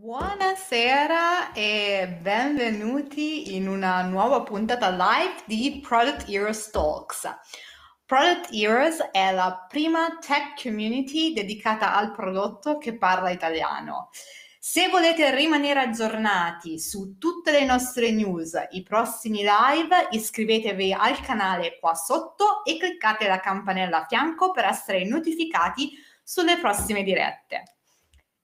[0.00, 7.28] Buonasera e benvenuti in una nuova puntata live di Product Heroes Talks.
[8.06, 14.10] Product Heroes è la prima tech community dedicata al prodotto che parla italiano.
[14.60, 21.76] Se volete rimanere aggiornati su tutte le nostre news, i prossimi live, iscrivetevi al canale
[21.80, 25.90] qua sotto e cliccate la campanella a fianco per essere notificati
[26.22, 27.77] sulle prossime dirette.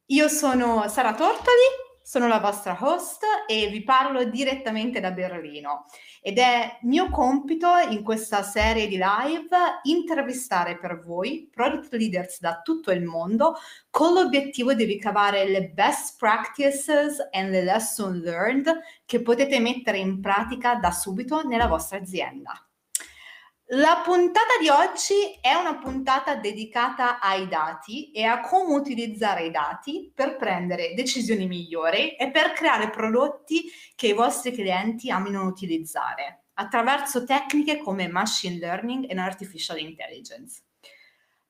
[0.08, 1.64] Io sono Sara Tortoli,
[2.02, 5.86] sono la vostra host e vi parlo direttamente da Berlino
[6.20, 12.60] ed è mio compito in questa serie di live intervistare per voi product leaders da
[12.62, 13.54] tutto il mondo
[13.88, 20.20] con l'obiettivo di ricavare le best practices e le lesson learned che potete mettere in
[20.20, 22.52] pratica da subito nella vostra azienda.
[23.76, 29.50] La puntata di oggi è una puntata dedicata ai dati e a come utilizzare i
[29.50, 33.64] dati per prendere decisioni migliori e per creare prodotti
[33.96, 40.62] che i vostri clienti amino utilizzare attraverso tecniche come machine learning e artificial intelligence.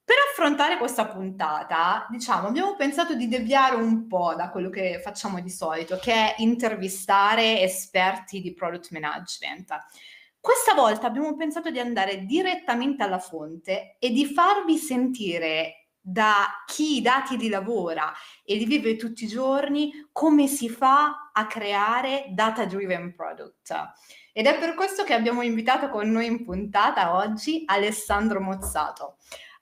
[0.02, 5.40] Per affrontare questa puntata, diciamo, abbiamo pensato di deviare un po' da quello che facciamo
[5.42, 9.78] di solito, che è intervistare esperti di product management
[10.44, 16.98] questa volta abbiamo pensato di andare direttamente alla fonte e di farvi sentire da chi
[16.98, 18.12] i dati li lavora
[18.44, 23.74] e li vive tutti i giorni come si fa a creare data driven product.
[24.34, 29.16] Ed è per questo che abbiamo invitato con noi in puntata oggi Alessandro Mozzato.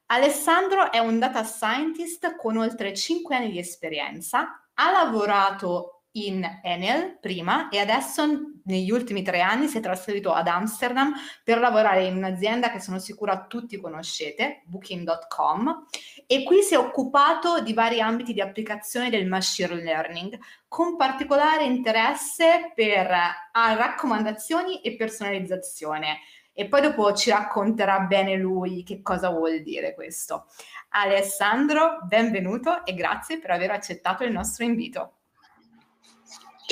[0.06, 7.18] Alessandro è un data scientist con oltre 5 anni di esperienza, ha lavorato in Enel
[7.20, 8.24] prima e adesso
[8.64, 12.98] negli ultimi tre anni si è trasferito ad Amsterdam per lavorare in un'azienda che sono
[12.98, 15.86] sicura tutti conoscete, booking.com,
[16.26, 21.64] e qui si è occupato di vari ambiti di applicazione del machine learning, con particolare
[21.64, 26.18] interesse per ah, raccomandazioni e personalizzazione.
[26.54, 30.48] E poi dopo ci racconterà bene lui che cosa vuol dire questo.
[30.90, 35.21] Alessandro, benvenuto e grazie per aver accettato il nostro invito.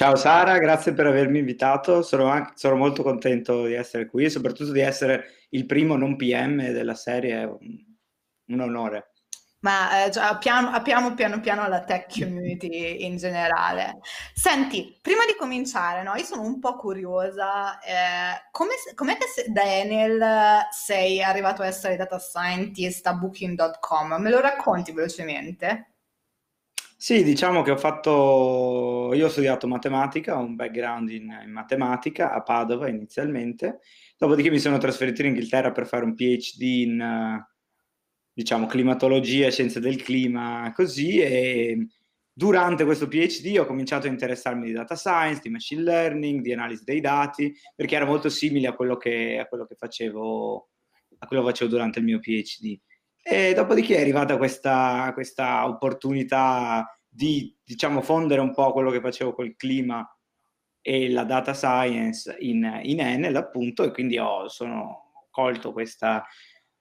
[0.00, 4.30] Ciao Sara, grazie per avermi invitato, sono, anche, sono, molto contento di essere qui e
[4.30, 7.58] soprattutto di essere il primo non PM della serie, è un,
[8.46, 9.10] un onore.
[9.58, 13.98] Ma eh, apriamo, apriamo piano piano la tech community in generale.
[14.32, 19.52] Senti, prima di cominciare, no, io sono un po' curiosa, eh, come, com'è che se,
[19.52, 24.14] da Enel sei arrivato a essere data scientist a booking.com?
[24.14, 25.89] Me lo racconti velocemente?
[27.02, 32.30] Sì, diciamo che ho fatto, io ho studiato matematica, ho un background in, in matematica
[32.34, 33.80] a Padova inizialmente,
[34.18, 37.42] dopodiché mi sono trasferito in Inghilterra per fare un PhD in,
[38.34, 41.86] diciamo, climatologia, scienze del clima, così, e
[42.30, 46.84] durante questo PhD ho cominciato a interessarmi di data science, di machine learning, di analisi
[46.84, 50.68] dei dati, perché era molto simile a quello che, a quello che facevo,
[51.16, 52.78] a quello che facevo durante il mio PhD.
[53.22, 59.32] E dopodiché è arrivata questa, questa opportunità di, diciamo, fondere un po' quello che facevo
[59.32, 60.06] col clima
[60.80, 66.24] e la data science in, in Enel, appunto, e quindi ho sono colto questa,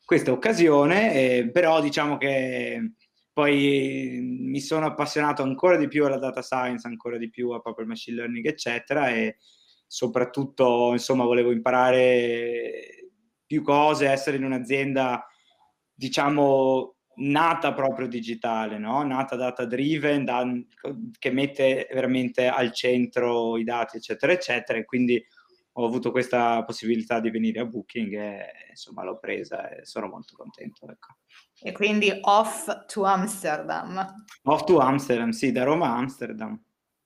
[0.03, 2.93] questa occasione, eh, però diciamo che
[3.31, 7.83] poi mi sono appassionato ancora di più alla data science, ancora di più a proprio
[7.83, 9.37] il machine learning, eccetera, e
[9.87, 13.11] soprattutto, insomma, volevo imparare
[13.45, 15.25] più cose, essere in un'azienda
[15.99, 19.03] diciamo, nata proprio digitale, no?
[19.03, 20.45] nata data driven, da,
[21.19, 24.79] che mette veramente al centro i dati, eccetera, eccetera.
[24.79, 25.21] E quindi
[25.73, 30.35] ho avuto questa possibilità di venire a Booking e insomma l'ho presa e sono molto
[30.37, 30.89] contento.
[30.89, 31.17] Ecco.
[31.61, 34.23] E quindi off to Amsterdam.
[34.43, 36.61] Off to Amsterdam, sì, da Roma a Amsterdam.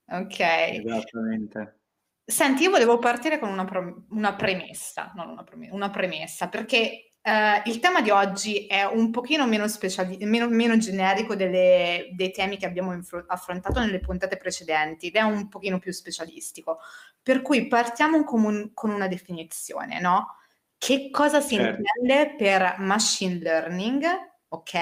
[0.06, 0.40] Ok.
[0.40, 1.80] Esattamente.
[2.24, 7.13] Senti, io volevo partire con una, pro- una premessa, non una, promessa, una premessa, perché
[7.26, 12.32] Uh, il tema di oggi è un pochino meno, speciali- meno, meno generico delle, dei
[12.32, 16.80] temi che abbiamo infro- affrontato nelle puntate precedenti ed è un pochino più specialistico.
[17.22, 20.36] Per cui partiamo con, un, con una definizione, no?
[20.78, 21.82] Che cosa si certo.
[21.82, 24.04] intende per machine learning,
[24.50, 24.74] ok?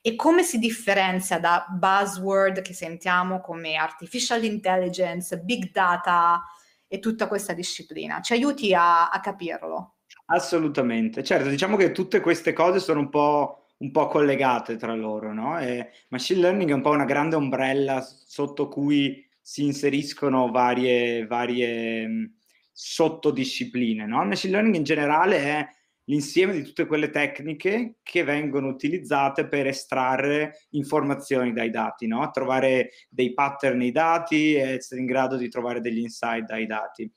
[0.00, 6.42] E come si differenzia da buzzword che sentiamo come artificial intelligence, big data
[6.88, 8.22] e tutta questa disciplina?
[8.22, 9.93] Ci aiuti a, a capirlo?
[10.28, 11.22] Assolutamente.
[11.22, 15.58] Certo, diciamo che tutte queste cose sono un po', un po' collegate tra loro, no?
[15.60, 22.30] E machine learning è un po' una grande ombrella sotto cui si inseriscono varie, varie
[22.72, 24.24] sottodiscipline, no?
[24.24, 25.68] Machine learning in generale è
[26.04, 32.30] l'insieme di tutte quelle tecniche che vengono utilizzate per estrarre informazioni dai dati, no?
[32.30, 37.10] trovare dei pattern nei dati essere in grado di trovare degli insight dai dati.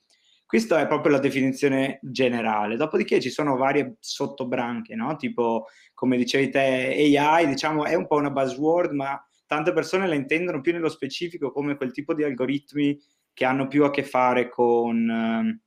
[0.48, 2.76] Questa è proprio la definizione generale.
[2.76, 5.14] Dopodiché ci sono varie sottobranche, no?
[5.16, 10.14] tipo come dicevi te, AI, diciamo, è un po' una buzzword, ma tante persone la
[10.14, 12.98] intendono più nello specifico come quel tipo di algoritmi
[13.34, 15.60] che hanno più a che fare con eh,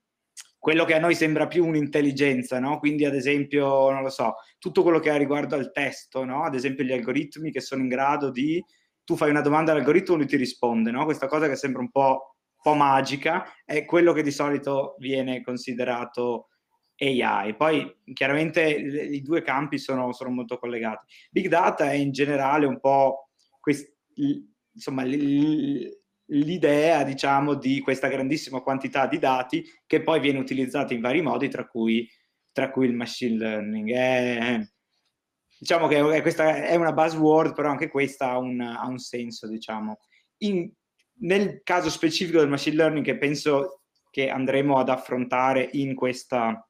[0.58, 2.80] quello che a noi sembra più un'intelligenza, no?
[2.80, 6.44] Quindi, ad esempio, non lo so, tutto quello che ha riguardo al testo, no?
[6.44, 8.60] Ad esempio, gli algoritmi che sono in grado di
[9.04, 11.06] tu fai una domanda all'algoritmo e lui ti risponde, no?
[11.06, 12.31] Questa cosa che sembra un po',
[12.62, 16.50] po' magica è quello che di solito viene considerato
[16.98, 17.56] AI.
[17.56, 21.06] Poi chiaramente i due campi sono, sono molto collegati.
[21.32, 23.30] Big data è in generale un po'
[23.60, 23.92] quest,
[24.74, 31.22] insomma, l'idea, diciamo, di questa grandissima quantità di dati che poi viene utilizzata in vari
[31.22, 32.08] modi, tra cui,
[32.52, 33.92] tra cui il machine learning.
[33.92, 34.60] È,
[35.58, 39.48] diciamo che è, questa è una buzzword, però anche questa ha un, ha un senso,
[39.48, 40.00] diciamo.
[40.44, 40.72] In,
[41.22, 46.68] nel caso specifico del machine learning, che penso che andremo ad affrontare in questa,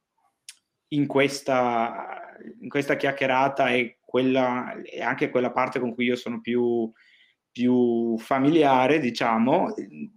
[0.89, 6.39] in questa, in questa chiacchierata e quella, è anche quella parte con cui io sono
[6.41, 6.91] più,
[7.51, 9.73] più familiare, diciamo,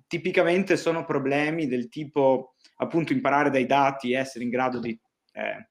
[0.06, 4.98] tipicamente sono problemi del tipo appunto imparare dai dati, essere in grado di
[5.32, 5.70] eh,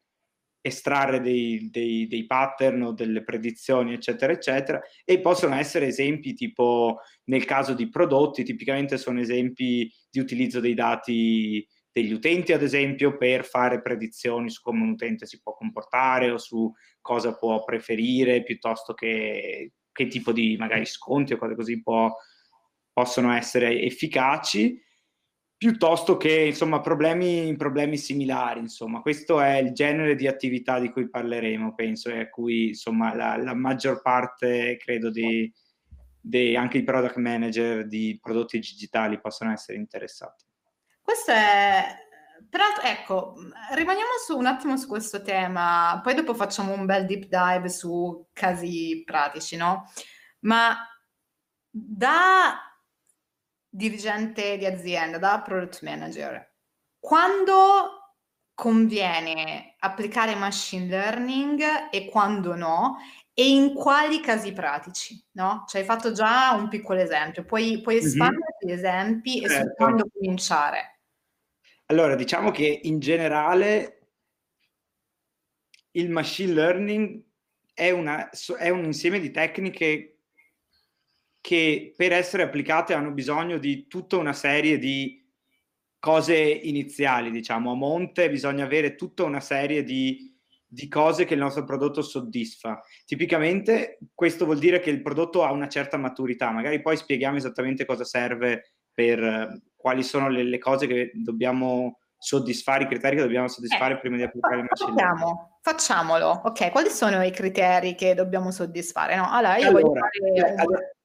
[0.66, 7.00] estrarre dei, dei, dei, pattern o delle predizioni, eccetera, eccetera, e possono essere esempi tipo
[7.26, 13.18] nel caso di prodotti, tipicamente sono esempi di utilizzo dei dati degli utenti, ad esempio,
[13.18, 16.72] per fare predizioni su come un utente si può comportare o su
[17.02, 22.12] cosa può preferire, piuttosto che che tipo di magari sconti o cose così può,
[22.92, 24.83] possono essere efficaci,
[25.64, 28.60] piuttosto che insomma problemi, problemi similari.
[28.60, 33.16] Insomma, questo è il genere di attività di cui parleremo, penso, e a cui insomma
[33.16, 35.50] la, la maggior parte, credo, di,
[36.20, 40.44] di anche i product manager di prodotti digitali possono essere interessati.
[41.02, 41.96] Questo è,
[42.50, 43.36] però ecco,
[43.74, 48.28] rimaniamo su un attimo su questo tema, poi dopo facciamo un bel deep dive su
[48.34, 49.90] casi pratici, no?
[50.40, 50.76] Ma
[51.70, 52.73] da
[53.74, 56.54] dirigente di azienda, da product manager,
[57.00, 58.04] quando
[58.54, 62.98] conviene applicare machine learning e quando no?
[63.34, 65.64] E in quali casi pratici, no?
[65.68, 68.06] Cioè hai fatto già un piccolo esempio, puoi, puoi mhm.
[68.06, 68.76] espandere mm-hmm.
[68.76, 69.46] gli esempi certo.
[69.46, 69.74] e su certo.
[69.76, 71.00] quando cominciare.
[71.88, 74.10] Allora, diciamo che in generale
[75.92, 77.24] il machine learning
[77.74, 78.30] è, una,
[78.60, 80.13] è un insieme di tecniche
[81.44, 85.30] che per essere applicate hanno bisogno di tutta una serie di
[86.00, 90.34] cose iniziali, diciamo, a monte bisogna avere tutta una serie di,
[90.66, 92.82] di, cose che il nostro prodotto soddisfa.
[93.06, 97.84] Tipicamente questo vuol dire che il prodotto ha una certa maturità, magari poi spieghiamo esattamente
[97.84, 103.50] cosa serve per quali sono le, le, cose che dobbiamo soddisfare, i criteri che dobbiamo
[103.50, 105.38] soddisfare eh, prima di applicare il machine learning.
[105.60, 109.18] Facciamolo, ok, quali sono i criteri che dobbiamo soddisfare?
[109.18, 110.54] No, allora, io allora, voglio fare...
[110.56, 111.02] ad,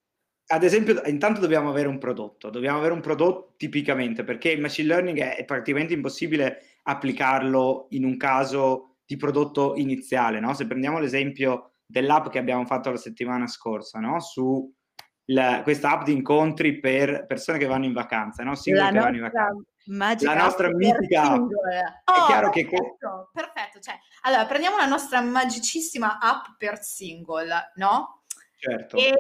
[0.50, 4.88] ad, esempio, intanto dobbiamo avere un prodotto, dobbiamo avere un prodotto tipicamente, perché il machine
[4.88, 10.54] learning è, è praticamente impossibile applicarlo in un caso di prodotto iniziale, no?
[10.54, 14.20] Se prendiamo l'esempio dell'app che abbiamo fatto la settimana scorsa, no?
[14.20, 14.74] Su
[15.30, 18.54] la, questa app di incontri per persone che vanno in vacanza, no?
[18.54, 19.62] Single che vanno in vacanza.
[20.24, 21.40] La nostra mitica app.
[21.40, 23.40] Oh, è chiaro perfetto, che...
[23.40, 23.80] perfetto.
[23.80, 28.22] Cioè, allora, prendiamo la nostra magicissima app per single, no?
[28.58, 28.96] Certo.
[28.96, 29.14] E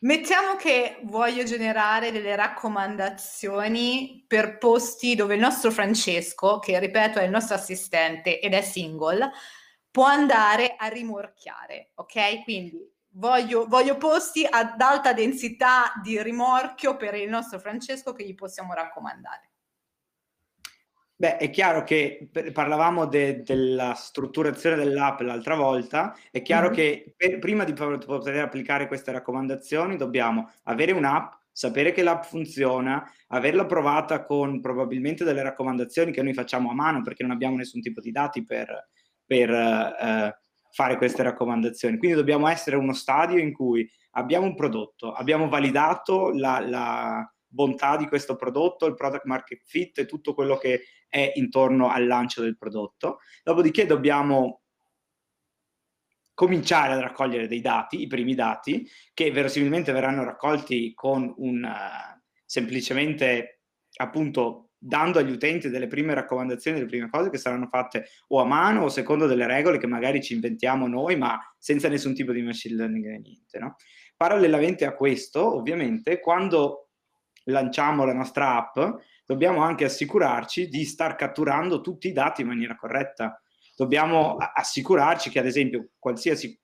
[0.00, 7.24] mettiamo che voglio generare delle raccomandazioni per posti dove il nostro Francesco, che ripeto è
[7.24, 9.30] il nostro assistente ed è single,
[9.90, 12.44] può andare a rimorchiare, ok?
[12.44, 18.34] Quindi Voglio, voglio, posti ad alta densità di rimorchio per il nostro Francesco che gli
[18.34, 19.47] possiamo raccomandare.
[21.20, 26.76] Beh, è chiaro che parlavamo de, della strutturazione dell'app l'altra volta, è chiaro mm-hmm.
[26.76, 33.04] che per, prima di poter applicare queste raccomandazioni dobbiamo avere un'app, sapere che l'app funziona,
[33.28, 37.80] averla provata con probabilmente delle raccomandazioni che noi facciamo a mano perché non abbiamo nessun
[37.80, 38.90] tipo di dati per,
[39.26, 41.98] per eh, fare queste raccomandazioni.
[41.98, 47.96] Quindi dobbiamo essere uno stadio in cui abbiamo un prodotto, abbiamo validato la, la bontà
[47.96, 52.42] di questo prodotto, il product market fit e tutto quello che è intorno al lancio
[52.42, 53.20] del prodotto.
[53.42, 54.62] Dopodiché dobbiamo
[56.34, 62.22] cominciare a raccogliere dei dati, i primi dati, che verosimilmente verranno raccolti con un uh,
[62.44, 63.62] semplicemente
[63.96, 68.44] appunto dando agli utenti delle prime raccomandazioni, delle prime cose che saranno fatte o a
[68.44, 72.42] mano o secondo delle regole che magari ci inventiamo noi, ma senza nessun tipo di
[72.42, 73.58] machine learning e niente.
[73.58, 73.74] No?
[74.16, 76.87] Parallelamente a questo, ovviamente, quando
[77.48, 78.78] lanciamo la nostra app,
[79.24, 83.40] dobbiamo anche assicurarci di star catturando tutti i dati in maniera corretta.
[83.76, 86.58] Dobbiamo assicurarci che, ad esempio, qualsiasi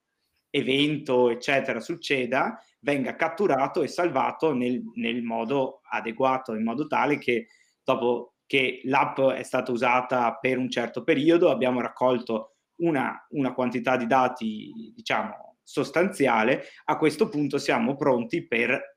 [0.51, 7.49] evento, eccetera, succeda, venga catturato e salvato nel, nel modo adeguato, in modo tale che
[7.83, 13.97] dopo che l'app è stata usata per un certo periodo, abbiamo raccolto una, una quantità
[13.97, 18.94] di dati, diciamo, sostanziale, a questo punto siamo pronti per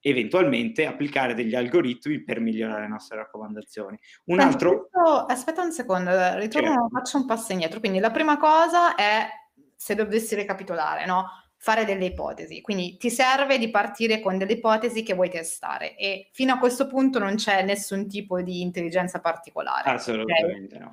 [0.00, 3.98] eventualmente applicare degli algoritmi per migliorare le nostre raccomandazioni.
[4.26, 4.88] Un altro...
[5.26, 7.80] Aspetta un secondo, ritorno, faccio un passo indietro.
[7.80, 9.28] Quindi la prima cosa è,
[9.74, 11.26] se dovessi ricapitolare, no?
[11.60, 12.60] fare delle ipotesi.
[12.60, 16.86] Quindi ti serve di partire con delle ipotesi che vuoi testare e fino a questo
[16.86, 19.90] punto non c'è nessun tipo di intelligenza particolare.
[19.90, 20.86] Assolutamente okay?
[20.86, 20.90] no.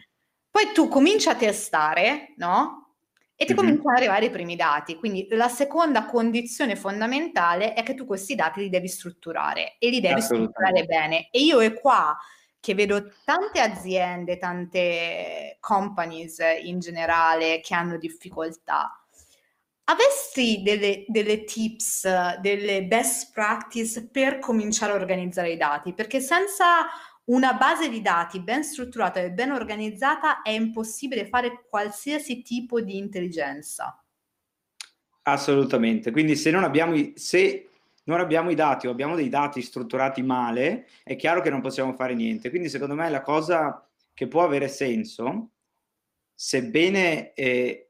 [0.50, 2.85] Poi tu cominci a testare, no?
[3.36, 3.62] E ti mm-hmm.
[3.62, 4.96] cominciano ad arrivare i primi dati.
[4.96, 10.00] Quindi la seconda condizione fondamentale è che tu questi dati li devi strutturare e li
[10.00, 11.30] devi strutturare bene.
[11.32, 12.18] E io è qua
[12.60, 19.06] che vedo tante aziende, tante companies in generale che hanno difficoltà
[19.88, 22.08] Avresti delle, delle, tips,
[22.40, 25.94] delle best practice per cominciare a organizzare i dati?
[25.94, 26.88] Perché senza
[27.26, 32.98] una base di dati ben strutturata e ben organizzata è impossibile fare qualsiasi tipo di
[32.98, 34.04] intelligenza.
[35.24, 36.12] Assolutamente.
[36.12, 37.70] Quindi se non abbiamo, i, se
[38.04, 41.94] non abbiamo i dati o abbiamo dei dati strutturati male, è chiaro che non possiamo
[41.94, 42.50] fare niente.
[42.50, 45.52] Quindi secondo me la cosa che può avere senso,
[46.34, 47.34] sebbene...
[47.34, 47.86] Eh,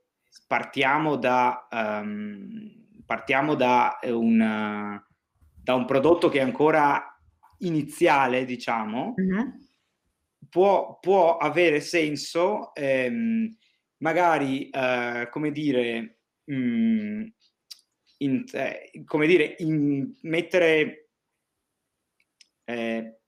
[0.48, 2.72] partiamo da, um,
[3.06, 5.01] partiamo da un,
[5.56, 7.14] da un, prodotto che ancora
[7.60, 9.50] iniziale, diciamo, mm-hmm.
[10.50, 13.56] può, può, avere senso ehm,
[13.98, 17.24] magari, uh, come dire, mh, mm,
[18.18, 21.10] in, eh, come dire, in, mettere...
[22.66, 23.20] Eh,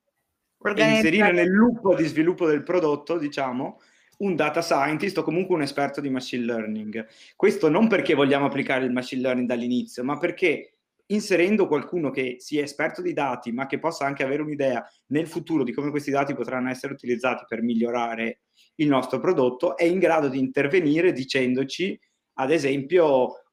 [0.75, 3.79] inserire nel loop di sviluppo del prodotto, diciamo,
[4.17, 7.05] un data scientist o comunque un esperto di machine learning.
[7.35, 10.76] Questo non perché vogliamo applicare il machine learning dall'inizio, ma perché
[11.07, 15.63] inserendo qualcuno che sia esperto di dati, ma che possa anche avere un'idea nel futuro
[15.63, 18.41] di come questi dati potranno essere utilizzati per migliorare
[18.75, 21.99] il nostro prodotto, è in grado di intervenire dicendoci,
[22.39, 23.43] ad esempio,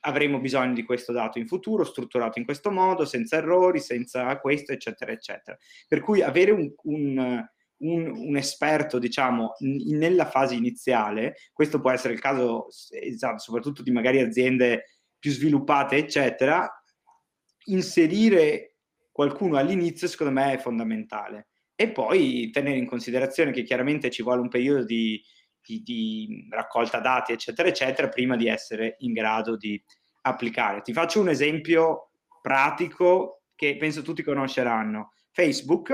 [0.00, 4.72] avremo bisogno di questo dato in futuro, strutturato in questo modo, senza errori, senza questo,
[4.72, 5.56] eccetera, eccetera.
[5.86, 7.44] Per cui avere un, un
[7.80, 13.82] un, un, esperto, diciamo, n- nella fase iniziale, questo può essere il caso, esatto, soprattutto
[13.82, 16.79] di magari aziende più sviluppate, eccetera,
[17.64, 18.76] inserire
[19.10, 21.48] qualcuno all'inizio secondo me è fondamentale.
[21.74, 25.22] E poi tenere in considerazione che chiaramente ci vuole un periodo di,
[25.62, 29.82] di, di raccolta dati, eccetera, eccetera, prima di essere in grado di
[30.22, 30.82] applicare.
[30.82, 32.10] Ti faccio un esempio
[32.42, 35.12] pratico che penso tutti conosceranno.
[35.32, 35.92] Facebook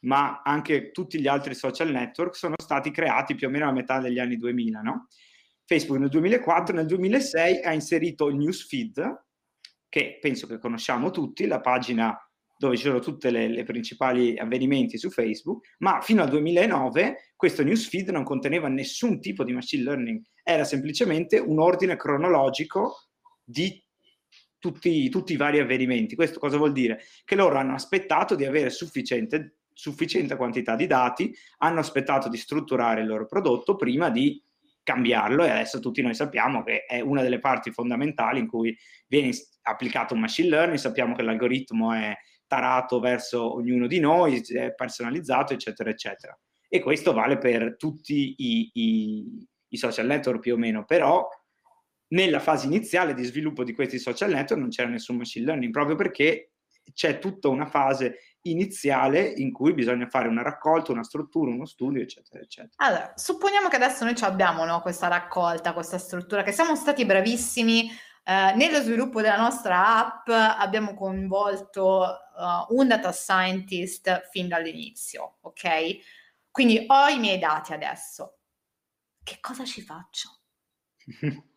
[0.00, 3.98] ma anche tutti gli altri social network sono stati creati più o meno a metà
[3.98, 5.08] degli anni 2000, no?
[5.64, 9.24] Facebook nel 2004, nel 2006 ha inserito il newsfeed,
[9.90, 12.16] che penso che conosciamo tutti, la pagina
[12.56, 18.10] dove ci sono tutti i principali avvenimenti su Facebook, ma fino al 2009 questo newsfeed
[18.10, 23.08] non conteneva nessun tipo di machine learning, era semplicemente un ordine cronologico
[23.42, 23.82] di
[24.58, 26.14] tutti, tutti i vari avvenimenti.
[26.14, 27.00] Questo cosa vuol dire?
[27.24, 33.00] Che loro hanno aspettato di avere sufficiente sufficiente quantità di dati, hanno aspettato di strutturare
[33.00, 34.38] il loro prodotto prima di
[34.82, 39.30] cambiarlo e adesso tutti noi sappiamo che è una delle parti fondamentali in cui viene
[39.62, 45.52] applicato un machine learning, sappiamo che l'algoritmo è tarato verso ognuno di noi, è personalizzato,
[45.52, 46.36] eccetera, eccetera.
[46.68, 51.28] E questo vale per tutti i, i, i social network più o meno, però
[52.08, 55.94] nella fase iniziale di sviluppo di questi social network non c'era nessun machine learning, proprio
[55.94, 56.52] perché
[56.92, 62.00] c'è tutta una fase iniziale in cui bisogna fare una raccolta, una struttura, uno studio,
[62.00, 62.72] eccetera, eccetera.
[62.76, 67.90] Allora, supponiamo che adesso noi abbiamo no, questa raccolta, questa struttura, che siamo stati bravissimi
[68.24, 72.04] eh, nello sviluppo della nostra app, abbiamo coinvolto
[72.36, 75.98] uh, un data scientist fin dall'inizio, ok?
[76.50, 78.38] Quindi ho i miei dati adesso.
[79.22, 80.38] Che cosa ci faccio?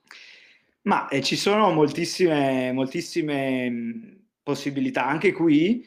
[0.83, 5.05] Ma eh, ci sono moltissime, moltissime possibilità.
[5.05, 5.85] Anche qui,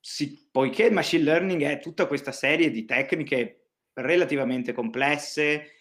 [0.00, 5.72] si, poiché il machine learning è tutta questa serie di tecniche relativamente complesse,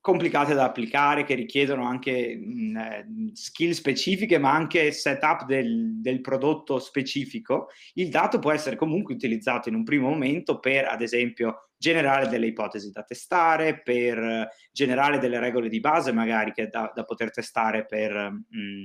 [0.00, 6.20] complicate da applicare, che richiedono anche mh, eh, skill specifiche, ma anche setup del, del,
[6.22, 11.70] prodotto specifico, il dato può essere comunque utilizzato in un primo momento per, ad esempio,
[11.76, 17.30] generare delle ipotesi da testare, per generare delle regole di base magari da, da poter
[17.30, 18.84] testare per, mh,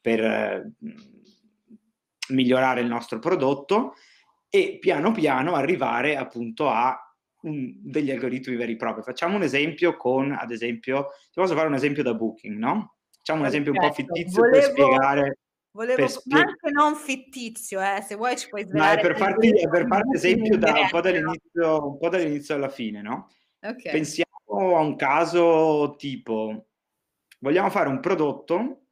[0.00, 1.17] per mh,
[2.28, 3.94] migliorare il nostro prodotto
[4.48, 6.96] e piano piano arrivare appunto a
[7.42, 9.02] un, degli algoritmi veri e propri.
[9.02, 12.96] Facciamo un esempio con, ad esempio, ti posso fare un esempio da Booking, no?
[13.16, 15.38] Facciamo un esempio un po' fittizio volevo, per spiegare...
[15.70, 18.94] Volevo per spieg- anche non fittizio, eh, se vuoi ci puoi svelare.
[18.94, 22.54] Ma è per farti, è per farti esempio da, un, po dall'inizio, un po' dall'inizio
[22.54, 23.30] alla fine, no?
[23.60, 23.92] Okay.
[23.92, 26.68] Pensiamo a un caso tipo,
[27.40, 28.87] vogliamo fare un prodotto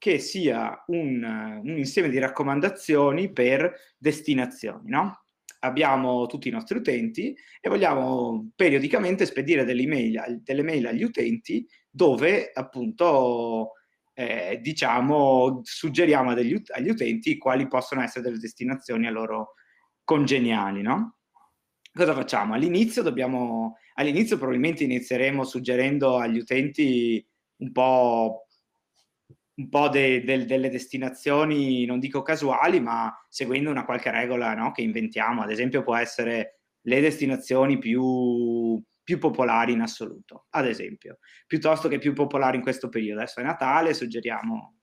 [0.00, 5.24] che sia un, un insieme di raccomandazioni per destinazioni, no?
[5.60, 11.66] abbiamo tutti i nostri utenti e vogliamo periodicamente spedire delle email, delle mail agli utenti
[11.90, 13.72] dove appunto
[14.14, 19.52] eh, diciamo suggeriamo degli, agli utenti quali possono essere delle destinazioni a loro
[20.02, 21.16] congeniali, no?
[21.92, 22.54] Cosa facciamo?
[22.54, 27.22] All'inizio dobbiamo, all'inizio probabilmente inizieremo suggerendo agli utenti
[27.56, 28.46] un po'
[29.60, 34.72] un po' de, de, delle destinazioni, non dico casuali, ma seguendo una qualche regola no,
[34.72, 35.42] che inventiamo.
[35.42, 41.98] Ad esempio può essere le destinazioni più, più popolari in assoluto, ad esempio, piuttosto che
[41.98, 43.20] più popolari in questo periodo.
[43.20, 44.79] Adesso è Natale, suggeriamo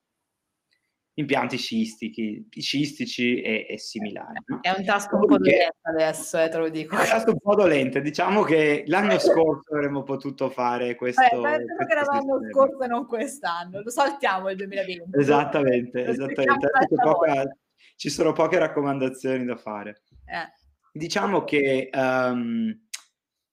[1.20, 4.40] impianti scistici, scistici e, e similari.
[4.46, 4.60] No?
[4.62, 6.96] È un tasto un po' dolente adesso, eh, te lo dico.
[6.96, 11.22] È un tasto un po' dolente, diciamo che l'anno scorso avremmo potuto fare questo.
[11.22, 15.20] Eh, questo che era l'anno scorso e non quest'anno, lo saltiamo il 2020.
[15.20, 16.70] Esattamente, esattamente.
[16.96, 17.58] Poca,
[17.96, 20.02] ci sono poche raccomandazioni da fare.
[20.26, 20.52] Eh.
[20.92, 21.90] Diciamo che...
[21.94, 22.86] Um,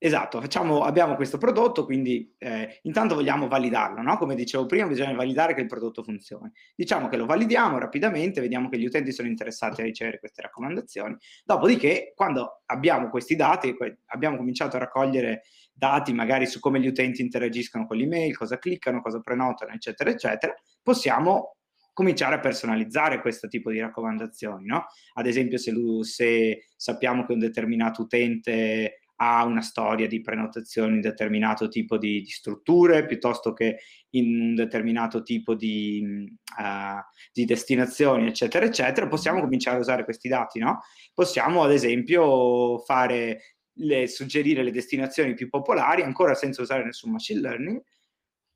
[0.05, 4.19] Esatto, facciamo, abbiamo questo prodotto, quindi eh, intanto vogliamo validarlo, no?
[4.19, 6.53] Come dicevo prima, bisogna validare che il prodotto funzioni.
[6.77, 11.17] Diciamo che lo validiamo rapidamente, vediamo che gli utenti sono interessati a ricevere queste raccomandazioni.
[11.43, 13.75] Dopodiché, quando abbiamo questi dati,
[14.09, 19.01] abbiamo cominciato a raccogliere dati magari su come gli utenti interagiscono con l'email, cosa cliccano,
[19.01, 21.57] cosa prenotano, eccetera, eccetera, possiamo
[21.95, 24.85] cominciare a personalizzare questo tipo di raccomandazioni, no?
[25.15, 31.01] Ad esempio, se, se sappiamo che un determinato utente ha una storia di prenotazione in
[31.01, 33.79] determinato tipo di, di strutture piuttosto che
[34.11, 36.27] in un determinato tipo di,
[36.59, 37.01] uh,
[37.33, 40.81] di, destinazioni, eccetera, eccetera, possiamo cominciare a usare questi dati, no?
[41.13, 47.41] Possiamo ad esempio fare le, suggerire le destinazioni più popolari, ancora senza usare nessun machine
[47.41, 47.83] learning,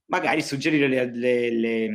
[0.07, 1.88] magari suggerire le, le, le,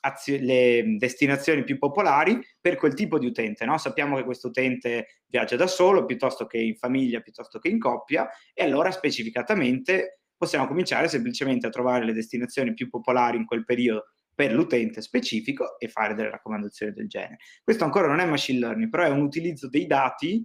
[0.00, 3.64] azio- le, destinazioni più popolari per quel tipo di utente.
[3.64, 3.78] No?
[3.78, 8.28] Sappiamo che questo utente viaggia da solo, piuttosto che in famiglia, piuttosto che in coppia,
[8.52, 14.06] e allora specificatamente possiamo cominciare semplicemente a trovare le destinazioni più popolari in quel periodo
[14.34, 17.36] per l'utente specifico e fare delle raccomandazioni del genere.
[17.62, 20.42] Questo ancora non è machine learning, però è un utilizzo dei dati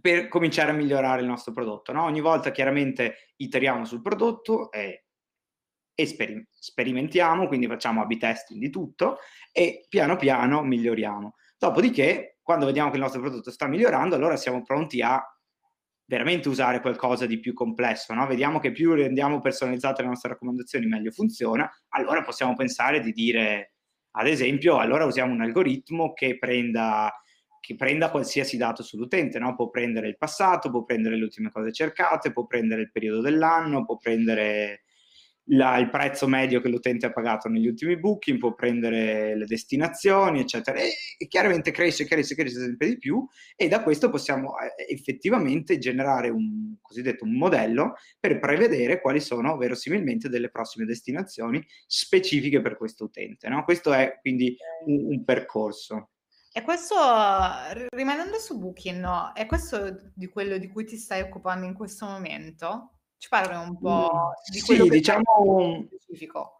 [0.00, 1.92] per cominciare a migliorare il nostro prodotto.
[1.92, 2.04] No?
[2.04, 5.03] Ogni volta chiaramente iteriamo sul prodotto e
[5.94, 9.18] Esperim- sperimentiamo, quindi facciamo A-B testing di tutto
[9.52, 11.34] e piano piano miglioriamo.
[11.56, 15.22] Dopodiché, quando vediamo che il nostro prodotto sta migliorando, allora siamo pronti a
[16.06, 18.26] veramente usare qualcosa di più complesso, no?
[18.26, 23.74] Vediamo che più rendiamo personalizzate le nostre raccomandazioni, meglio funziona, allora possiamo pensare di dire,
[24.12, 27.10] ad esempio, allora usiamo un algoritmo che prenda,
[27.60, 29.54] che prenda qualsiasi dato sull'utente, no?
[29.54, 33.86] Può prendere il passato, può prendere le ultime cose cercate, può prendere il periodo dell'anno,
[33.86, 34.82] può prendere
[35.48, 40.40] la, il prezzo medio che l'utente ha pagato negli ultimi booking, può prendere le destinazioni,
[40.40, 43.26] eccetera, e, e chiaramente cresce, cresce, cresce sempre di più
[43.56, 49.56] e da questo possiamo eh, effettivamente generare un cosiddetto un modello per prevedere quali sono
[49.56, 53.48] verosimilmente delle prossime destinazioni specifiche per questo utente.
[53.48, 53.64] No?
[53.64, 56.10] Questo è quindi un, un percorso.
[56.56, 56.94] E questo,
[57.90, 59.32] rimanendo su Booking, no?
[59.34, 63.00] È questo di quello di cui ti stai occupando in questo momento?
[63.16, 66.58] Ci parli un po' mm, di quello sì, che diciamo, specifico.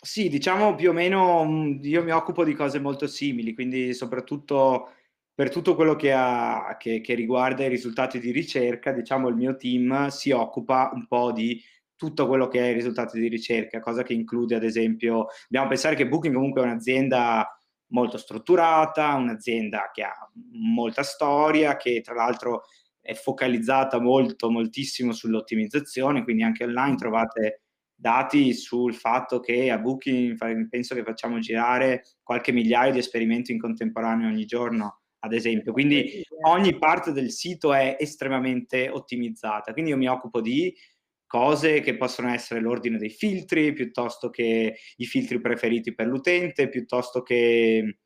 [0.00, 4.90] Sì, diciamo più o meno io mi occupo di cose molto simili, quindi soprattutto
[5.34, 9.56] per tutto quello che, ha, che, che riguarda i risultati di ricerca, diciamo il mio
[9.56, 11.62] team si occupa un po' di
[11.96, 15.94] tutto quello che è i risultati di ricerca, cosa che include ad esempio, dobbiamo pensare
[15.94, 17.46] che Booking comunque è un'azienda
[17.92, 22.64] molto strutturata, un'azienda che ha molta storia, che tra l'altro
[23.02, 27.62] è focalizzata molto, moltissimo sull'ottimizzazione, quindi anche online trovate
[27.94, 30.36] dati sul fatto che a Booking
[30.68, 35.72] penso che facciamo girare qualche migliaio di esperimenti in contemporanea ogni giorno, ad esempio.
[35.72, 39.72] Quindi ogni parte del sito è estremamente ottimizzata.
[39.72, 40.74] Quindi io mi occupo di
[41.26, 47.22] cose che possono essere l'ordine dei filtri, piuttosto che i filtri preferiti per l'utente, piuttosto
[47.22, 47.98] che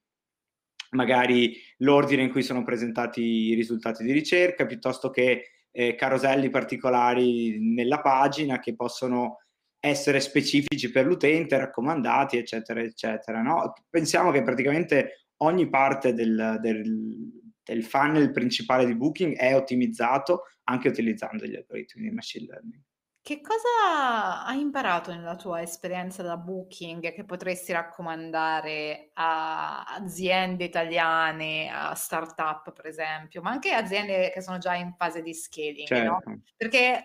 [0.90, 7.58] magari l'ordine in cui sono presentati i risultati di ricerca, piuttosto che eh, caroselli particolari
[7.60, 9.38] nella pagina che possono
[9.78, 13.42] essere specifici per l'utente, raccomandati, eccetera, eccetera.
[13.42, 13.72] No?
[13.88, 17.30] Pensiamo che praticamente ogni parte del, del,
[17.62, 22.82] del funnel principale di Booking è ottimizzato anche utilizzando gli algoritmi di machine learning.
[23.26, 31.68] Che cosa hai imparato nella tua esperienza da Booking che potresti raccomandare a aziende italiane,
[31.68, 36.20] a startup per esempio, ma anche aziende che sono già in fase di scaling, no?
[36.24, 36.40] Certo.
[36.56, 37.02] Perché eh,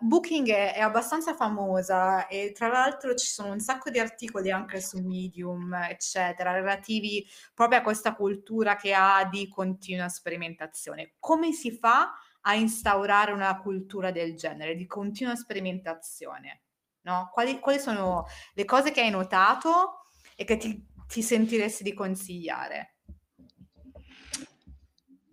[0.00, 4.82] Booking è, è abbastanza famosa e tra l'altro ci sono un sacco di articoli anche
[4.82, 11.14] su Medium, eccetera, relativi proprio a questa cultura che ha di continua sperimentazione.
[11.18, 12.12] Come si fa
[12.46, 16.62] a instaurare una cultura del genere, di continua sperimentazione?
[17.02, 17.30] No?
[17.32, 22.94] Quali, quali sono le cose che hai notato e che ti, ti sentiresti di consigliare?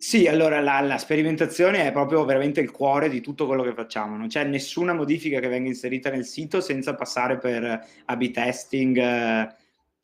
[0.02, 4.18] Sì, allora la, la, sperimentazione è proprio veramente il cuore di tutto quello che facciamo,
[4.18, 9.56] non c'è nessuna modifica che venga inserita nel sito senza passare per A-B testing, eh,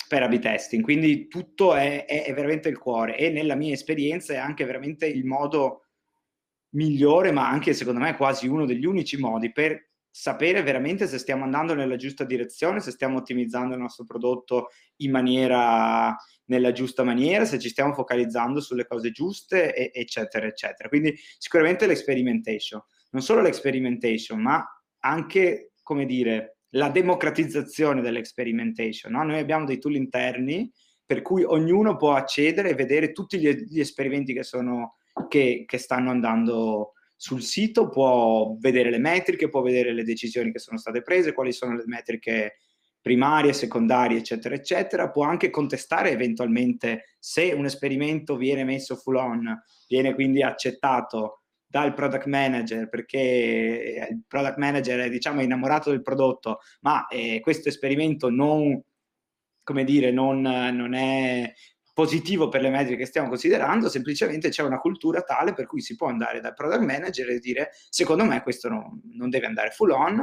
[0.07, 4.33] per A-B testing, quindi tutto è, è, è, veramente il cuore e nella mia esperienza
[4.33, 5.86] è anche veramente il modo
[6.77, 11.43] migliore, ma anche secondo me quasi uno degli unici modi per sapere veramente se stiamo
[11.43, 17.45] andando nella giusta direzione, se stiamo ottimizzando il nostro prodotto in maniera, nella giusta maniera,
[17.45, 20.87] se ci stiamo focalizzando sulle cose giuste, e, eccetera, eccetera.
[20.87, 24.63] Quindi sicuramente l'experimentation, non solo l'experimentation, ma
[24.99, 29.11] anche, come dire, la democratizzazione dell'experimentation.
[29.11, 29.23] No?
[29.23, 30.71] Noi abbiamo dei tool interni
[31.05, 34.96] per cui ognuno può accedere e vedere tutti gli, gli esperimenti che sono
[35.27, 40.59] che, che stanno andando sul sito, può vedere le metriche, può vedere le decisioni che
[40.59, 42.57] sono state prese, quali sono le metriche
[43.01, 45.09] primarie, secondarie, eccetera, eccetera.
[45.09, 51.93] Può anche contestare eventualmente se un esperimento viene messo full on, viene quindi accettato dal
[51.93, 58.29] product manager perché il product manager è diciamo innamorato del prodotto, ma eh, questo esperimento
[58.29, 58.81] non,
[59.63, 61.51] come dire, non, non è
[61.97, 65.95] positivo per le metriche che stiamo considerando, semplicemente c'è una cultura tale per cui si
[65.95, 69.89] può andare dal product manager e dire secondo me questo no, non deve andare full
[69.89, 70.17] on,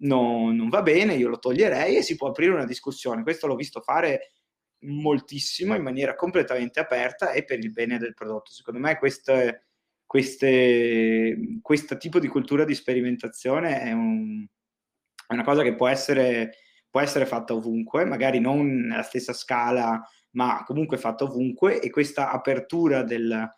[0.00, 3.22] no, non va bene, io lo toglierei e si può aprire una discussione.
[3.22, 4.32] Questo l'ho visto fare
[4.80, 8.50] moltissimo in maniera completamente aperta e per il bene del prodotto.
[8.50, 9.68] Secondo me queste,
[10.04, 14.46] queste, questo tipo di cultura di sperimentazione è, un,
[15.26, 16.52] è una cosa che può essere,
[16.90, 22.30] può essere fatta ovunque, magari non nella stessa scala ma comunque fatto ovunque e questa
[22.30, 23.48] apertura del,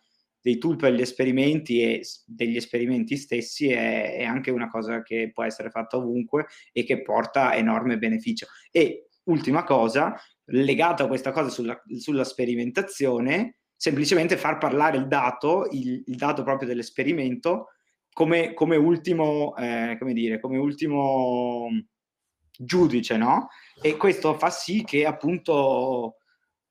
[0.41, 5.29] dei tool per gli esperimenti e degli esperimenti stessi è, è, anche una cosa che
[5.33, 8.47] può essere fatta ovunque e che porta enorme beneficio.
[8.71, 15.67] E ultima cosa, legata a questa cosa sulla, sulla sperimentazione, semplicemente far parlare il dato,
[15.71, 17.67] il, il dato proprio dell'esperimento,
[18.13, 21.67] come, come ultimo, eh, come dire, come ultimo
[22.57, 23.47] giudice, no?
[23.81, 26.17] E questo fa sì che appunto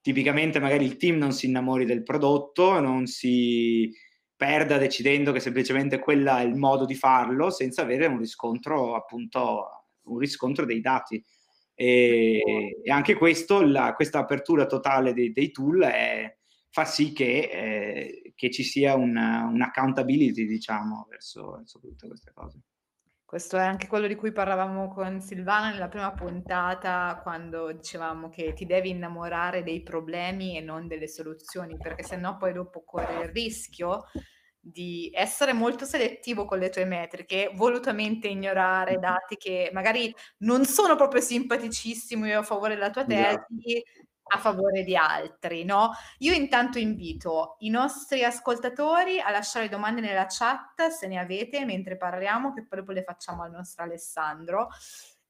[0.01, 3.93] tipicamente magari il team non si innamori del prodotto, non si
[4.37, 9.67] perda decidendo che semplicemente quello è il modo di farlo senza avere un riscontro, appunto,
[10.05, 11.23] un riscontro dei dati.
[11.75, 16.37] E, e anche questo, la, questa apertura totale dei, dei tool è,
[16.71, 22.33] fa sì che, eh, che ci sia una, un accountability, diciamo, verso, verso tutte queste
[22.33, 22.61] cose.
[23.31, 28.55] Questo è anche quello di cui parlavamo con Silvana nella prima puntata, quando dicevamo che
[28.55, 33.29] ti devi innamorare dei problemi e non delle soluzioni, perché sennò poi dopo corre il
[33.29, 34.03] rischio
[34.59, 40.97] di essere molto selettivo con le tue metriche, volutamente ignorare dati che magari non sono
[40.97, 43.47] proprio simpaticissimi a favore della tua esatto.
[43.55, 43.81] tesi,
[44.33, 45.93] a favore di altri, no?
[46.19, 51.97] Io intanto invito i nostri ascoltatori a lasciare domande nella chat se ne avete mentre
[51.97, 54.69] parliamo, che poi le facciamo al nostro Alessandro.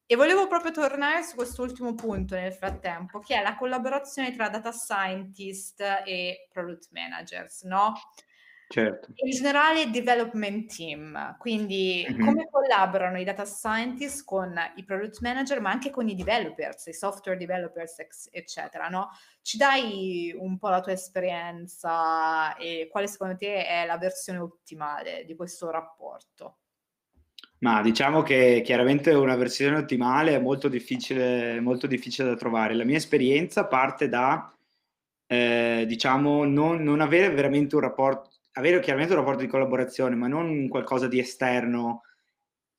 [0.06, 4.72] E volevo proprio tornare su quest'ultimo punto nel frattempo, che è la collaborazione tra data
[4.72, 7.94] scientist e product managers, no?
[8.72, 9.08] Certo.
[9.16, 12.24] In generale development team, quindi mm-hmm.
[12.24, 16.92] come collaborano i data scientists con i product manager, ma anche con i developers, i
[16.92, 17.96] software developers,
[18.30, 19.08] eccetera, no?
[19.42, 25.24] Ci dai un po' la tua esperienza e quale secondo te è la versione ottimale
[25.26, 26.58] di questo rapporto?
[27.58, 32.74] Ma diciamo che chiaramente una versione ottimale è molto difficile, molto difficile da trovare.
[32.74, 34.56] La mia esperienza parte da,
[35.26, 40.26] eh, diciamo, non, non avere veramente un rapporto avere chiaramente un rapporto di collaborazione, ma
[40.26, 42.02] non qualcosa di esterno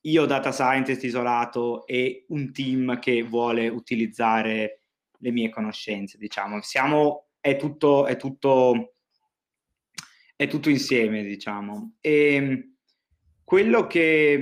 [0.02, 4.82] io data scientist isolato e un team che vuole utilizzare
[5.18, 6.62] le mie conoscenze, diciamo.
[6.62, 8.96] Siamo, è tutto, è tutto,
[10.36, 11.98] è tutto insieme, diciamo.
[12.02, 12.72] E
[13.44, 14.40] quello che,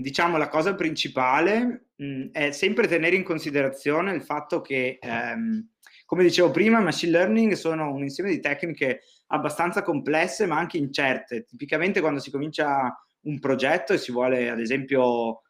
[0.00, 1.88] diciamo, la cosa principale
[2.30, 5.70] è sempre tenere in considerazione il fatto che, ehm,
[6.04, 11.44] come dicevo prima, machine learning sono un insieme di tecniche abbastanza complesse ma anche incerte.
[11.44, 15.42] Tipicamente quando si comincia un progetto e si vuole, ad esempio,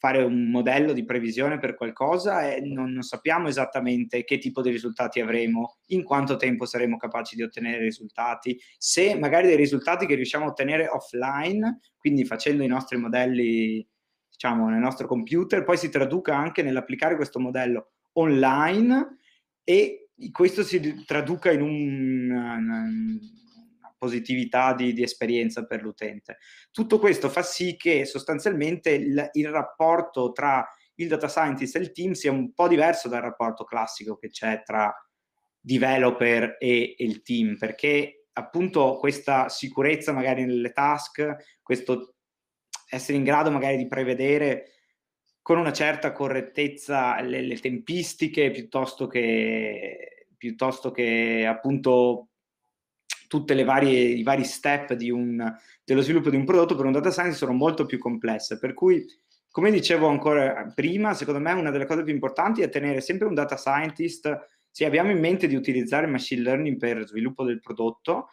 [0.00, 4.70] fare un modello di previsione per qualcosa e non, non, sappiamo esattamente che tipo di
[4.70, 10.14] risultati avremo, in quanto tempo saremo capaci di ottenere risultati, se magari dei risultati che
[10.14, 13.86] riusciamo a ottenere offline, quindi facendo i nostri modelli,
[14.30, 19.18] diciamo, nel nostro computer, poi si traduca anche nell'applicare questo modello online
[19.62, 23.18] e questo si traduca in un,
[23.96, 26.38] positività di, di, esperienza per l'utente.
[26.70, 31.92] Tutto questo fa sì che sostanzialmente il, il, rapporto tra il data scientist e il
[31.92, 34.92] team sia un po' diverso dal rapporto classico che c'è tra
[35.60, 42.14] developer e, e il team, perché appunto questa sicurezza magari nelle task, questo
[42.88, 44.79] essere in grado magari di prevedere
[45.42, 52.28] con una certa correttezza le, le tempistiche piuttosto che, piuttosto che appunto
[53.64, 57.52] varie, i vari step un, dello sviluppo di un prodotto per un data science sono
[57.52, 58.58] molto più complesse.
[58.58, 59.04] Per cui,
[59.50, 63.34] come dicevo ancora prima, secondo me una delle cose più importanti è tenere sempre un
[63.34, 68.30] data scientist, se abbiamo in mente di utilizzare machine learning per sviluppo del prodotto,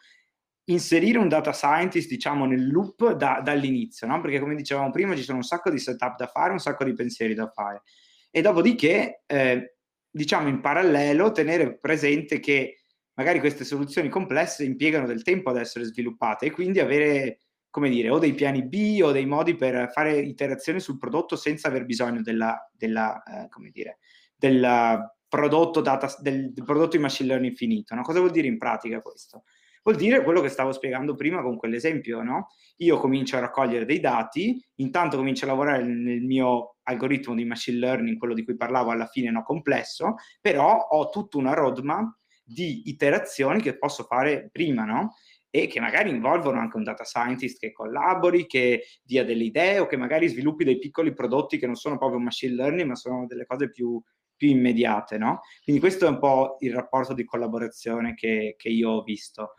[0.70, 4.20] inserire un data scientist, diciamo, nel loop da, dall'inizio, no?
[4.20, 6.94] Perché come dicevamo prima ci sono un sacco di setup da fare, un sacco di
[6.94, 7.84] pensieri da fare.
[8.30, 9.76] E dopodiché, eh,
[10.10, 12.82] diciamo, in parallelo, tenere presente che
[13.14, 18.10] magari queste soluzioni complesse impiegano del tempo ad essere sviluppate e quindi avere, come dire,
[18.10, 22.22] o dei piani B o dei modi per fare iterazioni sul prodotto senza aver bisogno
[22.22, 24.00] della, della eh, come dire,
[24.36, 27.96] del prodotto, data, del, del prodotto in machine learning finito.
[27.96, 28.02] No?
[28.02, 29.44] Cosa vuol dire in pratica questo?
[29.88, 32.50] Vuol dire quello che stavo spiegando prima con quell'esempio, no?
[32.80, 37.78] Io comincio a raccogliere dei dati, intanto comincio a lavorare nel mio algoritmo di machine
[37.78, 42.90] learning, quello di cui parlavo alla fine, no complesso, però ho tutta una roadmap di
[42.90, 45.16] iterazioni che posso fare prima, no?
[45.50, 49.88] E che magari involvono anche un data scientist che collabori, che dia delle idee o
[49.88, 53.46] che magari sviluppi dei piccoli prodotti che non sono proprio machine learning, ma sono delle
[53.46, 54.02] cose più,
[54.36, 55.40] più immediate, no?
[55.64, 59.54] Quindi questo è un po' il rapporto di collaborazione che, che io ho visto.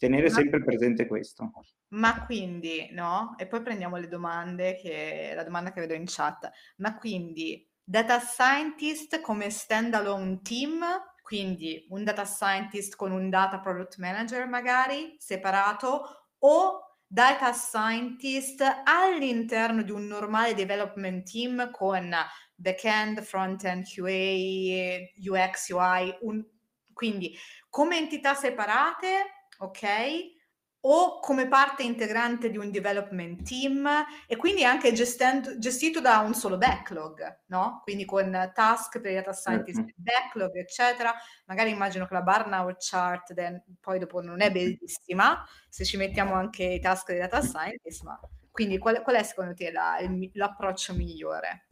[0.00, 1.52] Tenere ma, sempre presente questo.
[1.88, 3.34] Ma quindi, no?
[3.36, 6.50] E poi prendiamo le domande, che, la domanda che vedo in chat.
[6.76, 10.84] Ma quindi, data scientist come standalone team
[11.22, 19.82] quindi un data scientist con un data product manager magari separato o data scientist all'interno
[19.82, 22.14] di un normale development team con
[22.54, 26.44] backend, front-end, QA, UX, UI, un,
[26.92, 27.36] quindi
[27.68, 30.38] come entità separate, ok?
[30.82, 33.86] o come parte integrante di un development team
[34.26, 37.80] e quindi anche gestendo, gestito da un solo backlog, no?
[37.82, 39.94] Quindi con task per i data scientist, certo.
[39.96, 41.12] backlog, eccetera.
[41.46, 46.32] Magari immagino che la burnout chart then, poi dopo non è bellissima se ci mettiamo
[46.34, 48.18] anche i task dei data scientist, ma
[48.50, 51.66] quindi qual, qual è secondo te la, il, l'approccio migliore?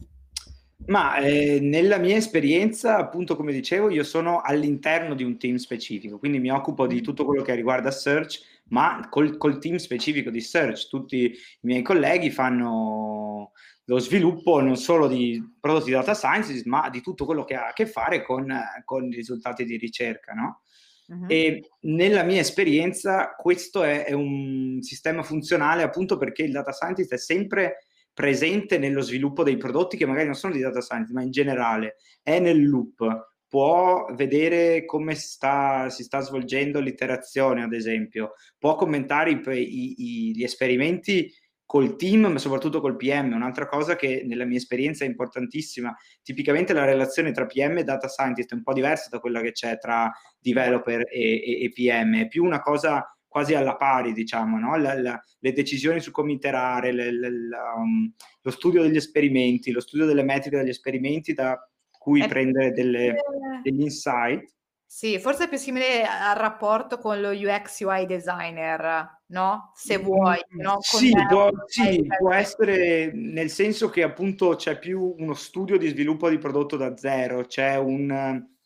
[0.86, 6.18] Ma eh, nella mia esperienza, appunto, come dicevo, io sono all'interno di un team specifico,
[6.18, 10.40] quindi mi occupo di tutto quello che riguarda search, ma col, col team specifico di
[10.40, 10.88] search.
[10.88, 13.52] Tutti i miei colleghi fanno
[13.84, 17.68] lo sviluppo non solo di prodotti di data science, ma di tutto quello che ha
[17.68, 20.62] a che fare con, con i risultati di ricerca, no?
[21.06, 21.24] Uh-huh.
[21.26, 27.14] E nella mia esperienza questo è, è un sistema funzionale appunto perché il data scientist
[27.14, 27.86] è sempre
[28.18, 31.98] presente nello sviluppo dei prodotti che magari non sono di data science, ma in generale
[32.20, 39.30] è nel loop, può vedere come sta, si sta svolgendo l'iterazione, ad esempio, può commentare
[39.30, 41.32] i, i, gli esperimenti
[41.64, 43.34] col team, ma soprattutto col PM.
[43.34, 48.08] Un'altra cosa che nella mia esperienza è importantissima, tipicamente la relazione tra PM e data
[48.08, 52.18] scientist è un po' diversa da quella che c'è tra developer e, e, e PM,
[52.22, 54.76] è più una cosa quasi alla pari, diciamo, no?
[54.76, 58.10] la, la, le decisioni su come iterare, le, le, la, um,
[58.42, 61.56] lo studio degli esperimenti, lo studio delle metriche degli esperimenti da
[61.90, 63.16] cui è prendere delle,
[63.62, 64.56] degli insight.
[64.90, 69.72] Sì, forse è più simile al rapporto con lo UX UI designer, no?
[69.74, 70.78] Se mm, vuoi, no?
[70.80, 76.30] sì, può, sì può essere nel senso che appunto c'è più uno studio di sviluppo
[76.30, 78.56] di prodotto da zero, c'è un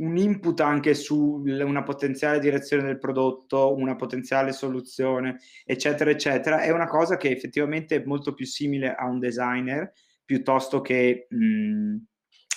[0.00, 6.70] un input anche su una potenziale direzione del prodotto, una potenziale soluzione, eccetera, eccetera, è
[6.70, 9.92] una cosa che effettivamente è molto più simile a un designer
[10.24, 11.96] piuttosto che, mh,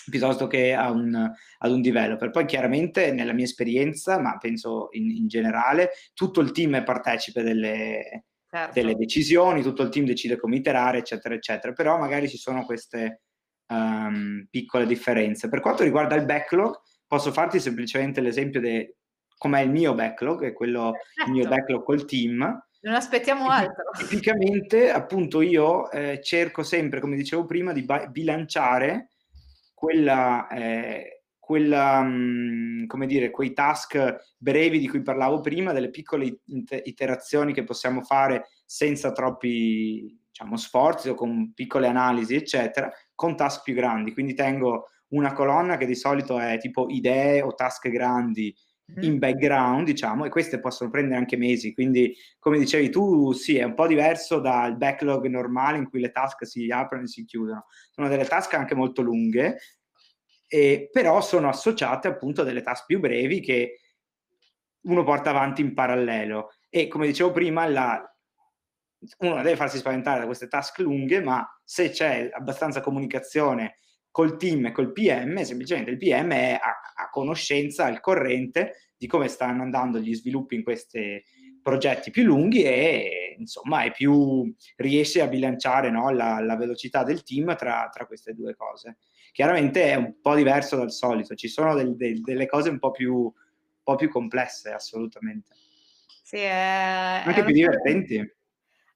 [0.10, 2.29] piuttosto che a un, ad un developer.
[2.29, 7.41] Poi chiaramente nella mia esperienza, ma penso in, in generale, tutto il team è partecipe
[7.41, 8.73] delle, certo.
[8.73, 13.23] delle decisioni, tutto il team decide come iterare, eccetera, eccetera, però magari ci sono queste
[13.67, 15.49] um, piccole differenze.
[15.49, 16.79] Per quanto riguarda il backlog,
[17.13, 18.91] posso farti semplicemente l'esempio di
[19.38, 21.30] com'è il mio backlog, è quello, certo.
[21.30, 21.58] il mio certo.
[21.58, 22.65] backlog col team.
[22.82, 23.84] Non aspettiamo altro.
[23.95, 29.12] Tipicamente, appunto, io eh, cerco sempre, come dicevo prima, di ba- bilanciare
[29.76, 35.91] quella, eh, quella mh, mm, come dire, quei task brevi di cui parlavo prima, delle
[35.91, 36.39] piccole
[36.84, 43.62] iterazioni che possiamo fare senza troppi diciamo, sforzi o con piccole analisi, eccetera, con task
[43.62, 44.13] più grandi.
[44.13, 48.56] Quindi tengo una colonna che di solito è tipo idee o task grandi
[48.91, 49.04] mm-hmm.
[49.04, 51.73] in background, diciamo, e queste possono prendere anche mesi.
[51.73, 56.12] Quindi, come dicevi tu, sì, è un po' diverso dal backlog normale in cui le
[56.12, 57.65] task si aprono e si chiudono.
[57.91, 59.58] Sono delle task anche molto lunghe,
[60.47, 63.80] e, però sono associate appunto a delle task più brevi che
[64.82, 66.49] uno porta avanti in parallelo.
[66.69, 68.15] E come dicevo prima, la,
[69.19, 73.78] uno deve farsi spaventare da queste task lunghe, ma se c'è abbastanza comunicazione
[74.13, 79.08] col team e col PM, semplicemente il PM è a, a conoscenza, al corrente di
[79.08, 81.19] come stanno andando gli sviluppi in questi
[81.63, 87.23] progetti più lunghi e insomma è più, riesce a bilanciare no, la, la, velocità del
[87.23, 88.97] team tra, tra, queste due cose.
[89.32, 92.91] Chiaramente è un po' diverso dal solito, ci sono del, del, delle cose un po'
[92.91, 93.32] più, un
[93.82, 95.56] po' più complesse assolutamente.
[96.21, 98.32] Sì, è, anche è più divertenti.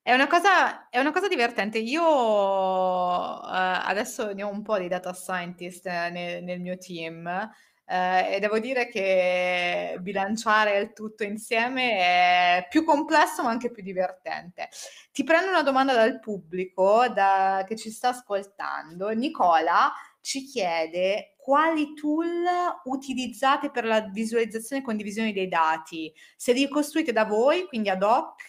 [0.08, 1.80] È una cosa, è una cosa divertente.
[1.80, 7.91] Io uh, adesso ne ho un po' di data scientist nel, nel mio team uh,
[7.93, 14.70] e devo dire che bilanciare il tutto insieme è più complesso ma anche più divertente.
[15.12, 19.10] Ti prendo una domanda dal pubblico da, che ci sta ascoltando.
[19.10, 19.91] Nicola
[20.28, 22.44] ci chiede quali tool
[22.84, 28.04] utilizzate per la visualizzazione e condivisione dei dati, se li costruite da voi, quindi ad
[28.04, 28.44] hoc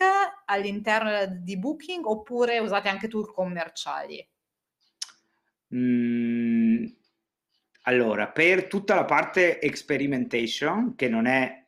[0.46, 4.28] all'interno di Booking, oppure usate anche tool commerciali?
[5.72, 6.84] Mm,
[7.82, 11.67] allora, per tutta la parte experimentation, che non è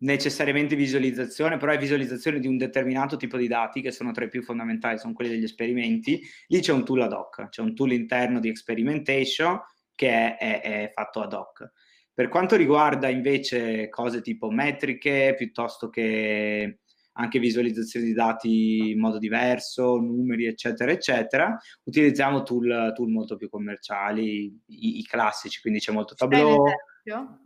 [0.00, 4.28] necessariamente visualizzazione, però è visualizzazione di un determinato tipo di dati che sono tra i
[4.28, 7.92] più fondamentali, sono quelli degli esperimenti, lì c'è un tool ad hoc, c'è un tool
[7.92, 9.60] interno di experimentation
[9.94, 11.70] che è, è, è fatto ad hoc.
[12.12, 16.80] Per quanto riguarda invece cose tipo metriche, piuttosto che
[17.12, 23.48] anche visualizzazione di dati in modo diverso, numeri, eccetera, eccetera, utilizziamo tool, tool molto più
[23.48, 26.64] commerciali, i, i, classici, quindi c'è molto Tableau.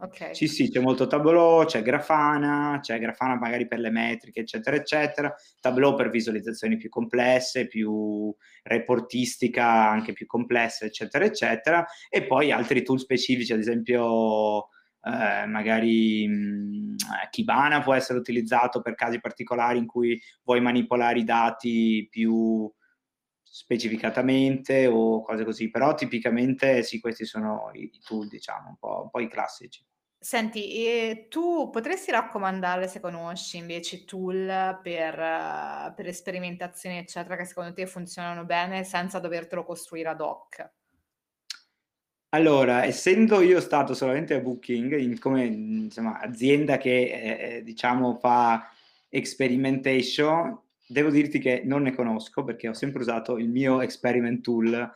[0.00, 0.34] Okay.
[0.34, 5.32] Sì, sì, c'è molto Tableau, c'è Grafana, c'è Grafana magari per le metriche, eccetera, eccetera,
[5.60, 12.82] Tableau per visualizzazioni più complesse, più reportistica, anche più complessa, eccetera, eccetera, e poi altri
[12.82, 14.68] tool specifici, ad esempio
[15.02, 21.20] eh, magari mh, eh, Kibana può essere utilizzato per casi particolari in cui vuoi manipolare
[21.20, 22.70] i dati più
[23.54, 29.02] specificatamente o cose così, però tipicamente sì, questi sono i, i tool, diciamo, un po',
[29.04, 29.80] un po', i classici.
[30.18, 37.86] Senti, tu potresti raccomandare, se conosci invece tool per, per sperimentazioni, eccetera, che secondo te
[37.86, 40.72] funzionano bene senza dovertelo costruire ad hoc?
[42.30, 48.16] Allora, essendo io stato solamente a Booking, in, come insomma, azienda che eh, eh, diciamo
[48.16, 48.68] fa
[49.08, 50.60] experimentation,
[50.94, 54.92] devo dirti che non ne conosco perché ho sempre usato il mio experiment tool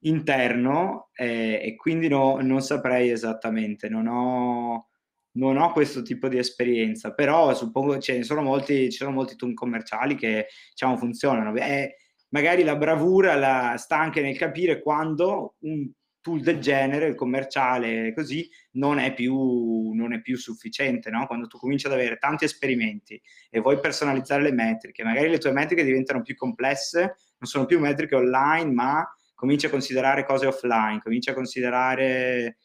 [0.00, 4.90] interno eh, e quindi no, non saprei esattamente, non ho,
[5.32, 9.36] non ho, questo tipo di esperienza, però suppongo ce ne sono molti, ci sono molti
[9.36, 11.56] tool commerciali che diciamo funzionano.
[11.56, 11.96] Eh,
[12.28, 18.12] magari la bravura la, sta anche nel capire quando un tool del genere, il commerciale,
[18.14, 21.26] così, non è più, non è più sufficiente, no?
[21.26, 25.52] Quando tu cominci ad avere tanti esperimenti e vuoi personalizzare le metriche, magari le tue
[25.52, 27.00] metriche diventano più complesse,
[27.38, 32.58] non sono più metriche online, ma cominci a considerare cose offline, cominci a considerare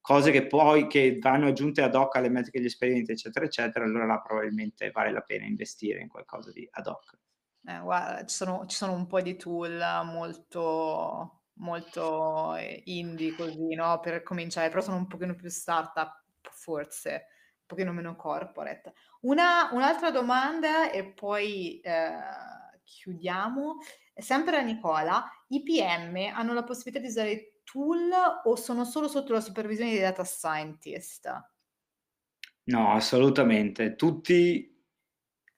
[0.00, 4.06] cose che poi che vanno aggiunte ad hoc alle metriche degli esperimenti, eccetera, eccetera, allora
[4.06, 7.18] là probabilmente vale la pena investire in qualcosa di ad hoc.
[7.66, 13.74] Eh, guarda, ci sono, ci sono un po' di tool molto molto eh, indie così,
[13.74, 14.00] no?
[14.00, 18.92] Per cominciare, però sono un pochino più startup, forse, un pochino meno corporate.
[19.20, 22.12] Una, un'altra domanda e poi eh,
[22.84, 23.78] chiudiamo.
[24.14, 28.10] Sempre a Nicola, i PM hanno la possibilità di usare tool
[28.44, 31.30] o sono solo sotto la supervisione dei data scientist?
[32.64, 33.96] No, assolutamente.
[33.96, 34.68] Tutti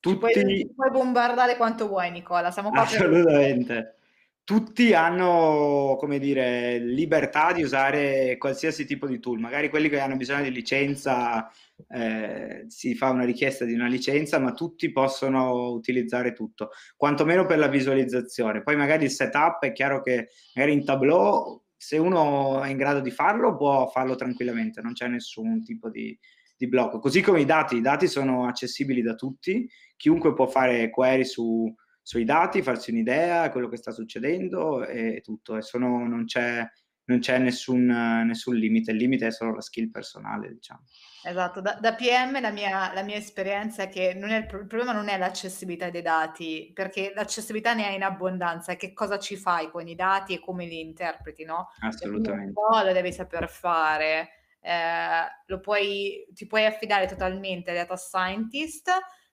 [0.00, 3.96] puoi tutti ci puoi bombardare quanto vuoi Nicola, siamo qua per Assolutamente.
[4.44, 9.38] Tutti hanno, come dire, libertà di usare qualsiasi tipo di tool.
[9.38, 11.48] Magari quelli che hanno bisogno di licenza,
[11.88, 17.58] eh, si fa una richiesta di una licenza, ma tutti possono utilizzare tutto, quantomeno per
[17.58, 18.62] la visualizzazione.
[18.62, 23.00] Poi magari il setup è chiaro che magari in Tableau, se uno è in grado
[23.00, 26.18] di farlo, può farlo tranquillamente, non c'è nessun tipo di,
[26.56, 26.98] di blocco.
[26.98, 31.72] Così come i dati, i dati sono accessibili da tutti, chiunque può fare query su,
[32.02, 35.56] sui dati, farsi un'idea, quello che sta succedendo e tutto.
[35.56, 36.66] E sono, non c'è,
[37.04, 37.86] non c'è nessun,
[38.26, 40.84] nessun, limite, il limite è solo la skill personale, diciamo.
[41.24, 44.92] Esatto, da, da PM la mia, la mia, esperienza è che non è il, problema
[44.92, 49.36] non è l'accessibilità dei dati, perché l'accessibilità ne è in abbondanza, è che cosa ci
[49.36, 51.68] fai con i dati e come li interpreti, no?
[51.80, 52.46] Assolutamente.
[52.46, 54.30] Un po' lo devi saper fare
[54.62, 58.90] eh, lo puoi, ti puoi affidare totalmente ai data scientist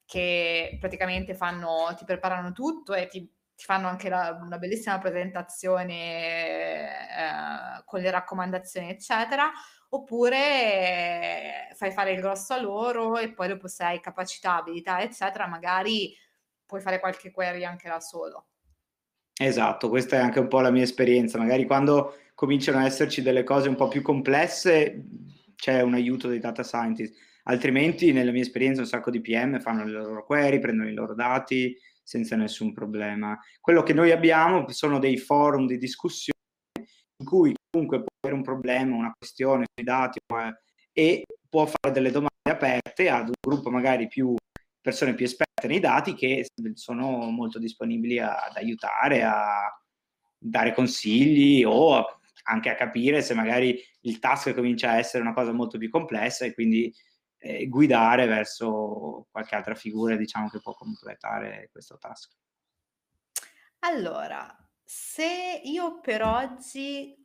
[0.09, 6.87] che praticamente fanno, ti preparano tutto e ti, ti fanno anche la, una bellissima presentazione
[6.89, 9.51] eh, con le raccomandazioni, eccetera,
[9.89, 15.45] oppure fai fare il grosso a loro e poi dopo se hai capacità, abilità, eccetera,
[15.45, 16.11] magari
[16.65, 18.47] puoi fare qualche query anche da solo.
[19.39, 23.43] Esatto, questa è anche un po' la mia esperienza, magari quando cominciano ad esserci delle
[23.43, 25.03] cose un po' più complesse,
[25.55, 27.13] c'è un aiuto dei data scientist.
[27.43, 31.15] Altrimenti, nella mia esperienza, un sacco di PM fanno le loro query, prendono i loro
[31.15, 33.37] dati senza nessun problema.
[33.59, 36.37] Quello che noi abbiamo sono dei forum di discussione
[37.17, 40.19] in cui chiunque può avere un problema, una questione sui dati
[40.91, 44.35] e può fare delle domande aperte ad un gruppo magari più
[44.81, 49.69] persone più esperte nei dati che sono molto disponibili ad aiutare, a
[50.37, 55.33] dare consigli o a anche a capire se magari il task comincia a essere una
[55.33, 56.93] cosa molto più complessa e quindi
[57.39, 62.31] eh, guidare verso qualche altra figura diciamo che può completare questo task.
[63.79, 67.15] Allora, se io per oggi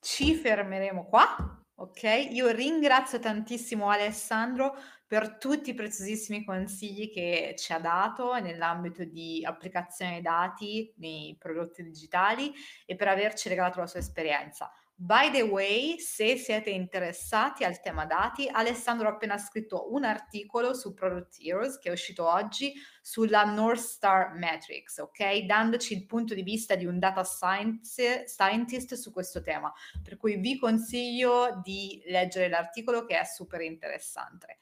[0.00, 2.28] ci fermeremo qua, ok?
[2.30, 4.76] Io ringrazio tantissimo Alessandro
[5.06, 11.82] per tutti i preziosissimi consigli che ci ha dato nell'ambito di applicazione dati nei prodotti
[11.82, 12.52] digitali
[12.86, 14.72] e per averci regalato la sua esperienza.
[14.96, 20.72] By the way, se siete interessati al tema dati, Alessandro ha appena scritto un articolo
[20.72, 22.72] su Product Heroes che è uscito oggi
[23.02, 25.38] sulla North Star Metrics, ok?
[25.46, 29.72] Dandoci il punto di vista di un data science, scientist su questo tema.
[30.00, 34.58] Per cui vi consiglio di leggere l'articolo che è super interessante.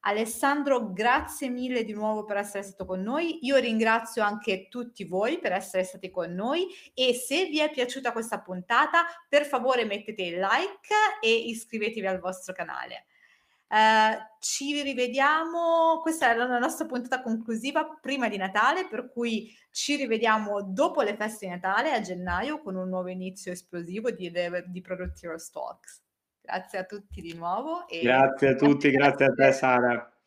[0.00, 3.44] Alessandro, grazie mille di nuovo per essere stato con noi.
[3.44, 8.12] Io ringrazio anche tutti voi per essere stati con noi e se vi è piaciuta
[8.12, 13.06] questa puntata, per favore mettete like e iscrivetevi al vostro canale.
[13.68, 19.96] Uh, ci rivediamo, questa è la nostra puntata conclusiva prima di Natale, per cui ci
[19.96, 24.32] rivediamo dopo le feste di Natale a gennaio con un nuovo inizio esplosivo di,
[24.68, 26.07] di Product Talks.
[26.48, 27.84] Grazie a tutti di nuovo.
[28.02, 30.17] grazie a tutti, grazie a te Sara.